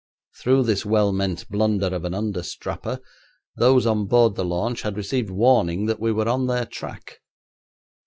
Through 0.39 0.63
this 0.63 0.83
well 0.83 1.11
meant 1.11 1.47
blunder 1.47 1.93
of 1.93 2.05
an 2.05 2.15
understrapper 2.15 3.01
those 3.55 3.85
on 3.85 4.07
board 4.07 4.33
the 4.33 4.43
launch 4.43 4.81
had 4.81 4.97
received 4.97 5.29
warning 5.29 5.85
that 5.85 5.99
we 5.99 6.11
were 6.11 6.27
on 6.27 6.47
their 6.47 6.65
track. 6.65 7.19